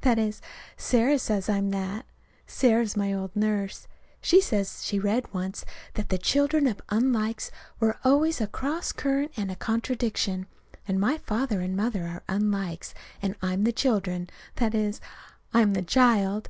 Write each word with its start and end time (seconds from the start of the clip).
That 0.00 0.18
is, 0.18 0.42
Sarah 0.76 1.16
says 1.16 1.48
I'm 1.48 1.70
that. 1.70 2.06
(Sarah 2.44 2.82
is 2.82 2.96
my 2.96 3.12
old 3.12 3.36
nurse.) 3.36 3.86
She 4.20 4.40
says 4.40 4.84
she 4.84 4.98
read 4.98 5.26
it 5.26 5.32
once 5.32 5.64
that 5.94 6.08
the 6.08 6.18
children 6.18 6.66
of 6.66 6.80
unlikes 6.88 7.52
were 7.78 7.96
always 8.02 8.40
a 8.40 8.48
cross 8.48 8.90
current 8.90 9.30
and 9.36 9.48
a 9.48 9.54
contradiction. 9.54 10.46
And 10.88 10.98
my 10.98 11.18
father 11.18 11.60
and 11.60 11.76
mother 11.76 12.02
are 12.02 12.24
unlikes, 12.28 12.94
and 13.22 13.36
I'm 13.40 13.62
the 13.62 13.70
children. 13.70 14.28
That 14.56 14.74
is, 14.74 15.00
I'm 15.54 15.72
the 15.72 15.82
child. 15.82 16.44